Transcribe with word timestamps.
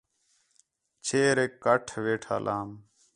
چھیریک 1.05 1.51
کھٹ 1.63 1.85
ویٹھالام 2.03 2.69